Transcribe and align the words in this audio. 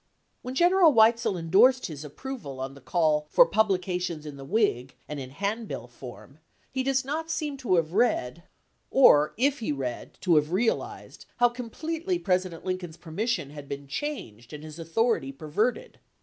When 0.41 0.55
ibid. 0.55 0.57
General 0.57 0.93
Weitzel 0.93 1.37
indorsed 1.37 1.85
his 1.85 2.03
approval 2.03 2.59
on 2.59 2.73
the 2.73 2.81
call 2.81 3.27
"for 3.29 3.45
publication 3.45 4.25
in 4.25 4.35
the 4.35 4.43
'Whig' 4.43 4.95
and 5.07 5.19
in 5.19 5.29
hand 5.29 5.67
bill 5.67 5.85
form," 5.85 6.39
he 6.71 6.81
does 6.81 7.05
not 7.05 7.29
seem 7.29 7.55
to 7.57 7.75
have 7.75 7.93
read, 7.93 8.41
or 8.89 9.35
if 9.37 9.59
he 9.59 9.69
Vol. 9.69 9.83
X.— 9.83 10.17
15 10.17 10.19
226 10.21 10.25
ABRAHAM 10.25 10.25
LINCOLN 10.25 10.25
chap. 10.25 10.25
xi. 10.25 10.25
read, 10.25 10.25
to 10.25 10.35
have 10.35 10.51
realized, 10.51 11.25
how 11.37 11.49
completely 11.49 12.17
President 12.17 12.65
Lincoln's 12.65 12.97
permission 12.97 13.49
had 13.51 13.69
been 13.69 13.87
changed 13.87 14.53
and 14.53 14.63
his 14.63 14.79
authority 14.79 15.31
perverted. 15.31 15.99